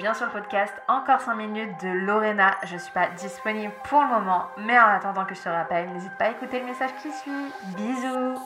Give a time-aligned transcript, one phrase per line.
[0.00, 2.52] bien sur le podcast Encore 5 minutes de Lorena.
[2.62, 6.16] Je suis pas disponible pour le moment, mais en attendant que je te rappelle, n'hésite
[6.18, 7.30] pas à écouter le message qui suit.
[7.76, 8.40] Bisous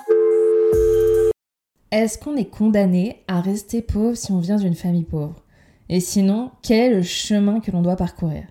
[1.93, 5.44] Est-ce qu'on est condamné à rester pauvre si on vient d'une famille pauvre?
[5.88, 8.43] Et sinon, quel est le chemin que l'on doit parcourir?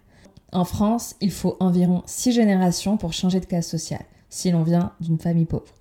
[0.53, 4.93] En France, il faut environ 6 générations pour changer de classe sociale, si l'on vient
[5.01, 5.73] d'une famille pauvre.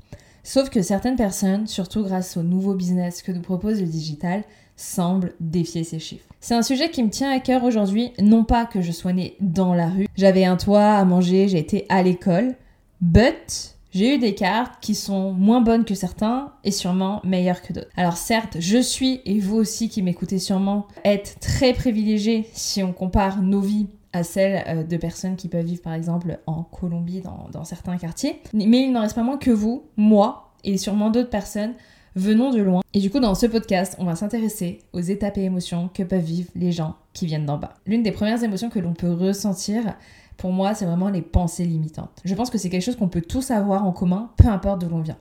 [0.42, 4.42] Sauf que certaines personnes, surtout grâce au nouveau business que nous propose le digital,
[4.76, 6.26] semblent défier ces chiffres.
[6.40, 9.36] C'est un sujet qui me tient à cœur aujourd'hui, non pas que je sois née
[9.40, 12.56] dans la rue, j'avais un toit à manger, j'ai été à l'école,
[13.00, 17.74] but j'ai eu des cartes qui sont moins bonnes que certains et sûrement meilleures que
[17.74, 17.90] d'autres.
[17.96, 22.92] Alors certes, je suis, et vous aussi qui m'écoutez sûrement, êtes très privilégiés si on
[22.92, 27.22] compare nos vies à celles euh, de personnes qui peuvent vivre par exemple en Colombie
[27.52, 28.40] dans, certains quartiers.
[28.54, 31.74] Mais il n'en reste pas moins que vous, moi et sûrement d'autres personnes
[32.14, 32.82] venons de loin.
[32.94, 36.20] Et du coup, dans ce podcast, on va s'intéresser aux étapes et émotions que peuvent
[36.20, 37.74] vivre les gens qui viennent d'en bas.
[37.86, 39.96] L'une des premières émotions que l'on peut ressentir,
[40.36, 42.20] pour moi, c'est vraiment les pensées limitantes.
[42.24, 44.88] Je pense que c'est quelque chose qu'on peut tous avoir en commun, peu importe d'où
[44.88, 45.18] l'on vient.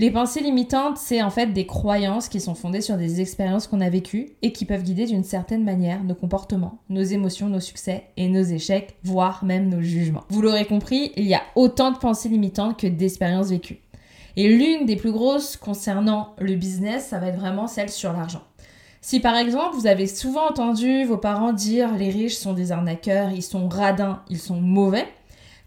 [0.00, 3.80] Les pensées limitantes, c'est en fait des croyances qui sont fondées sur des expériences qu'on
[3.80, 8.04] a vécues et qui peuvent guider d'une certaine manière nos comportements, nos émotions, nos succès
[8.16, 10.22] et nos échecs, voire même nos jugements.
[10.28, 13.80] Vous l'aurez compris, il y a autant de pensées limitantes que d'expériences vécues.
[14.38, 18.42] Et l'une des plus grosses concernant le business, ça va être vraiment celle sur l'argent.
[19.00, 23.32] Si par exemple vous avez souvent entendu vos parents dire les riches sont des arnaqueurs,
[23.32, 25.08] ils sont radins, ils sont mauvais,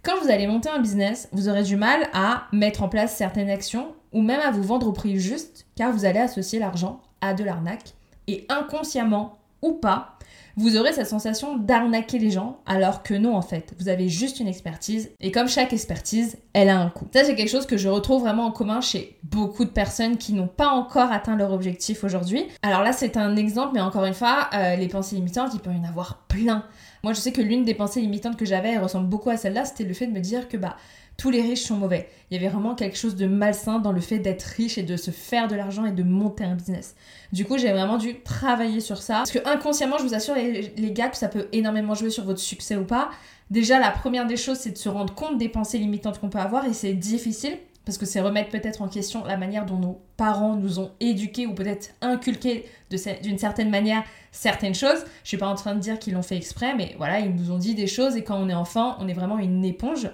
[0.03, 3.49] quand vous allez monter un business, vous aurez du mal à mettre en place certaines
[3.49, 7.33] actions ou même à vous vendre au prix juste, car vous allez associer l'argent à
[7.33, 7.94] de l'arnaque.
[8.27, 10.17] Et inconsciemment ou pas,
[10.58, 14.40] vous aurez cette sensation d'arnaquer les gens, alors que non en fait, vous avez juste
[14.40, 17.08] une expertise, et comme chaque expertise, elle a un coût.
[17.14, 20.34] Ça c'est quelque chose que je retrouve vraiment en commun chez beaucoup de personnes qui
[20.34, 22.45] n'ont pas encore atteint leur objectif aujourd'hui.
[22.62, 25.72] Alors là c'est un exemple, mais encore une fois, euh, les pensées limitantes, il peut
[25.72, 26.66] y en avoir plein.
[27.04, 29.66] Moi je sais que l'une des pensées limitantes que j'avais, elle ressemble beaucoup à celle-là,
[29.66, 30.76] c'était le fait de me dire que bah
[31.21, 32.09] tous les riches sont mauvais.
[32.32, 34.98] Il y avait vraiment quelque chose de malsain dans le fait d'être riche et de
[34.98, 36.95] se faire de l'argent et de monter un business.
[37.32, 39.17] Du coup, j'ai vraiment dû travailler sur ça.
[39.17, 42.39] Parce que inconsciemment, je vous assure, les, gars, que ça peut énormément jouer sur votre
[42.39, 43.11] succès ou pas.
[43.52, 46.39] Déjà, la première des choses, c'est de se rendre compte des pensées limitantes qu'on peut
[46.39, 47.55] avoir et c'est difficile
[47.86, 51.45] parce que c'est remettre peut-être en question la manière dont nos parents nous ont éduqués
[51.45, 55.04] ou peut-être inculqué d'une certaine manière certaines choses.
[55.23, 57.52] Je suis pas en train de dire qu'ils l'ont fait exprès, mais voilà, ils nous
[57.52, 60.10] ont dit des choses et quand on est enfant, on est vraiment une éponge.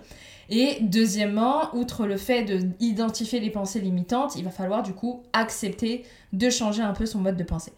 [0.50, 6.04] Et deuxièmement, outre le fait d'identifier les pensées limitantes, il va falloir du coup accepter
[6.34, 7.74] de changer un peu son mode de pensée.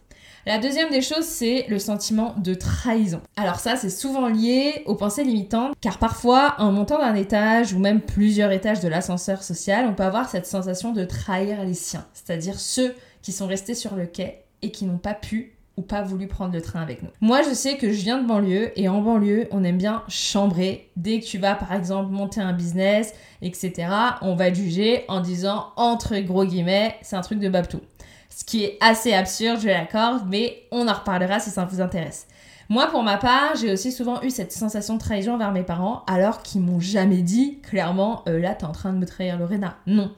[0.46, 3.22] La deuxième des choses, c'est le sentiment de trahison.
[3.36, 7.80] Alors ça, c'est souvent lié aux pensées limitantes, car parfois, en montant d'un étage ou
[7.80, 12.06] même plusieurs étages de l'ascenseur social, on peut avoir cette sensation de trahir les siens,
[12.14, 16.28] c'est-à-dire ceux qui sont restés sur le quai et qui n'ont pas pu pas voulu
[16.28, 17.10] prendre le train avec nous.
[17.22, 20.90] Moi, je sais que je viens de banlieue et en banlieue, on aime bien chambrer.
[20.96, 23.88] Dès que tu vas, par exemple, monter un business, etc.,
[24.22, 27.82] on va juger en disant, entre gros guillemets, c'est un truc de Babtou.
[28.30, 32.28] Ce qui est assez absurde, je l'accorde, mais on en reparlera si ça vous intéresse.
[32.70, 36.04] Moi, pour ma part, j'ai aussi souvent eu cette sensation de trahison envers mes parents,
[36.06, 39.76] alors qu'ils m'ont jamais dit clairement, euh, là, t'es en train de me trahir, Lorena.
[39.88, 40.12] Non.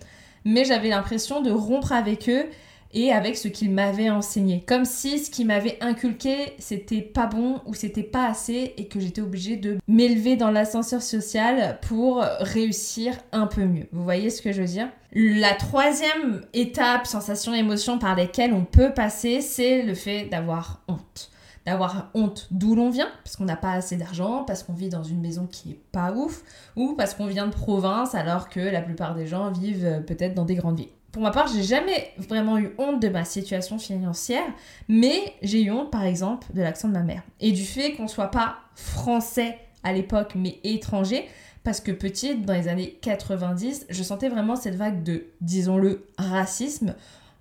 [0.44, 2.45] Mais j'avais l'impression de rompre avec eux
[2.94, 4.63] et avec ce qu'il m'avait enseigné.
[4.68, 9.00] Comme si ce qu'il m'avait inculqué, c'était pas bon ou c'était pas assez et que
[9.00, 13.88] j'étais obligée de m'élever dans l'ascenseur social pour réussir un peu mieux.
[13.91, 14.90] Vous voyez ce que je veux dire?
[15.13, 21.31] La troisième étape, sensation, émotion par lesquelles on peut passer, c'est le fait d'avoir honte
[21.66, 25.03] d'avoir honte d'où l'on vient, parce qu'on n'a pas assez d'argent, parce qu'on vit dans
[25.03, 26.41] une maison qui est pas ouf,
[26.75, 30.46] ou parce qu'on vient de province alors que la plupart des gens vivent peut-être dans
[30.46, 34.45] des grandes villes pour ma part, j'ai jamais vraiment eu honte de ma situation financière,
[34.88, 37.23] mais j'ai eu honte, par exemple, de l'accent de ma mère.
[37.39, 41.27] Et du fait qu'on soit pas français à l'époque, mais étranger,
[41.63, 46.95] parce que petite, dans les années 90, je sentais vraiment cette vague de, disons-le, racisme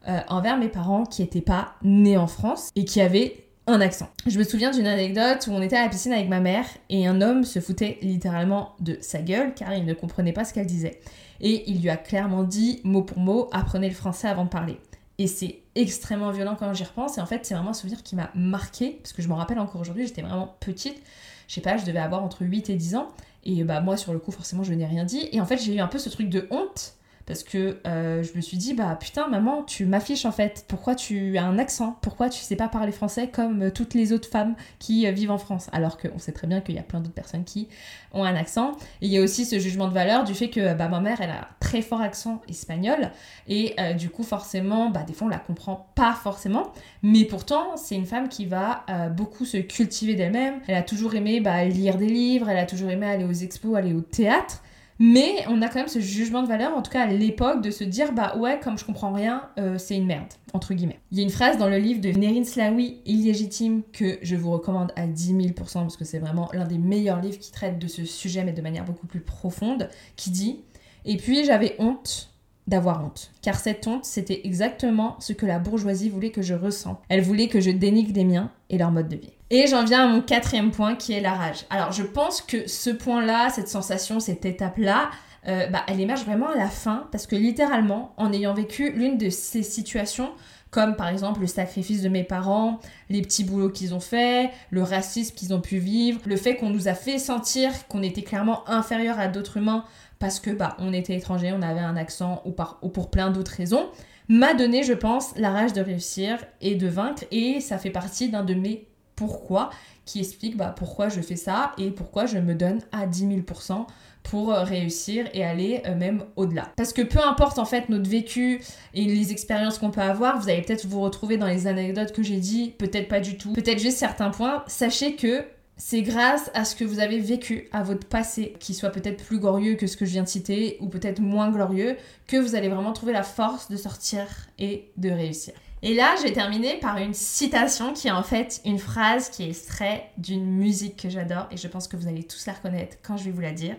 [0.08, 3.44] euh, envers mes parents qui n'étaient pas nés en France et qui avaient
[3.78, 4.08] accent.
[4.26, 7.06] Je me souviens d'une anecdote où on était à la piscine avec ma mère et
[7.06, 10.66] un homme se foutait littéralement de sa gueule car il ne comprenait pas ce qu'elle
[10.66, 11.00] disait
[11.40, 14.78] et il lui a clairement dit mot pour mot apprenez le français avant de parler.
[15.18, 18.16] Et c'est extrêmement violent quand j'y repense et en fait c'est vraiment un souvenir qui
[18.16, 21.00] m'a marqué parce que je me rappelle encore aujourd'hui, j'étais vraiment petite,
[21.46, 23.08] je sais pas, je devais avoir entre 8 et 10 ans
[23.44, 25.74] et bah moi sur le coup forcément je n'ai rien dit et en fait j'ai
[25.74, 26.94] eu un peu ce truc de honte
[27.30, 30.64] parce que euh, je me suis dit bah putain maman tu m'affiches en fait.
[30.66, 31.96] Pourquoi tu as un accent?
[32.02, 35.30] Pourquoi tu sais pas parler français comme euh, toutes les autres femmes qui euh, vivent
[35.30, 35.68] en France?
[35.70, 37.68] Alors qu'on sait très bien qu'il y a plein d'autres personnes qui
[38.12, 38.72] ont un accent.
[39.00, 41.20] Et il y a aussi ce jugement de valeur du fait que bah ma mère
[41.20, 43.12] elle a un très fort accent espagnol.
[43.46, 46.72] Et du coup forcément bah des fois on la comprend pas forcément.
[47.04, 48.84] Mais pourtant c'est une femme qui va
[49.16, 50.54] beaucoup se cultiver d'elle-même.
[50.66, 52.48] Elle a toujours aimé bah, lire des livres.
[52.48, 54.64] Elle a toujours aimé aller aux expos aller au théâtre
[55.02, 57.70] mais on a quand même ce jugement de valeur, en tout cas à l'époque, de
[57.70, 61.00] se dire bah ouais, comme je comprends rien, euh, c'est une merde, entre guillemets.
[61.10, 64.50] Il y a une phrase dans le livre de Nerin Slaoui, Illégitime, que je vous
[64.50, 67.88] recommande à 10 000%, parce que c'est vraiment l'un des meilleurs livres qui traite de
[67.88, 70.60] ce sujet, mais de manière beaucoup plus profonde, qui dit
[71.06, 72.29] Et puis j'avais honte
[72.70, 73.32] d'avoir honte.
[73.42, 77.00] Car cette honte, c'était exactement ce que la bourgeoisie voulait que je ressens.
[77.08, 79.32] Elle voulait que je dénigre les miens et leur mode de vie.
[79.50, 81.66] Et j'en viens à mon quatrième point qui est la rage.
[81.68, 85.10] Alors je pense que ce point-là, cette sensation, cette étape-là,
[85.48, 89.18] euh, bah, elle émerge vraiment à la fin parce que littéralement, en ayant vécu l'une
[89.18, 90.30] de ces situations,
[90.70, 92.78] comme par exemple le sacrifice de mes parents,
[93.08, 96.70] les petits boulots qu'ils ont fait, le racisme qu'ils ont pu vivre, le fait qu'on
[96.70, 99.84] nous a fait sentir qu'on était clairement inférieur à d'autres humains
[100.20, 103.52] parce que bah on était étranger, on avait un accent ou, ou pour plein d'autres
[103.56, 103.88] raisons,
[104.28, 107.24] m'a donné, je pense, la rage de réussir et de vaincre.
[107.32, 108.86] Et ça fait partie d'un de mes
[109.16, 109.70] pourquoi
[110.06, 113.86] qui explique bah, pourquoi je fais ça et pourquoi je me donne à 10 000%
[114.22, 116.72] pour euh, réussir et aller euh, même au-delà.
[116.76, 118.62] Parce que peu importe en fait notre vécu
[118.94, 122.22] et les expériences qu'on peut avoir, vous allez peut-être vous retrouver dans les anecdotes que
[122.22, 125.44] j'ai dit, peut-être pas du tout, peut-être juste certains points, sachez que
[125.82, 129.40] c'est grâce à ce que vous avez vécu, à votre passé, qui soit peut-être plus
[129.40, 131.96] glorieux que ce que je viens de citer, ou peut-être moins glorieux,
[132.26, 134.26] que vous allez vraiment trouver la force de sortir
[134.58, 135.54] et de réussir.
[135.80, 139.42] Et là, je vais terminer par une citation qui est en fait une phrase qui
[139.42, 142.98] est extraite d'une musique que j'adore, et je pense que vous allez tous la reconnaître
[143.02, 143.76] quand je vais vous la dire.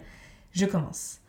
[0.54, 1.20] Je commence.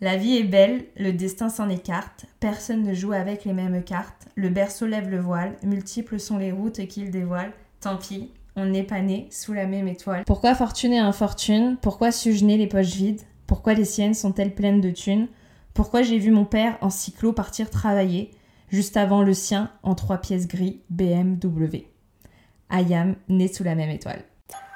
[0.00, 4.28] La vie est belle, le destin s'en écarte, personne ne joue avec les mêmes cartes,
[4.34, 8.82] le berceau lève le voile, multiples sont les routes qu'il dévoile, tant pis, on n'est
[8.82, 10.24] pas né sous la même étoile.
[10.26, 11.76] Pourquoi fortune et infortune?
[11.80, 13.22] Pourquoi suis-je né les poches vides?
[13.46, 15.28] Pourquoi les siennes sont-elles pleines de thunes?
[15.74, 18.30] Pourquoi j'ai vu mon père en cyclo partir travailler
[18.68, 21.86] Juste avant le sien en trois pièces gris BMW.
[22.70, 24.24] Ayam né sous la même étoile.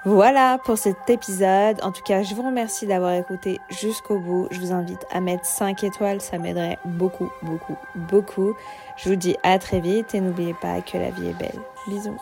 [0.04, 1.80] Voilà pour cet épisode.
[1.82, 4.46] En tout cas, je vous remercie d'avoir écouté jusqu'au bout.
[4.52, 7.76] Je vous invite à mettre 5 étoiles, ça m'aiderait beaucoup, beaucoup,
[8.08, 8.54] beaucoup.
[8.98, 11.60] Je vous dis à très vite et n'oubliez pas que la vie est belle.
[11.88, 12.20] Bisous.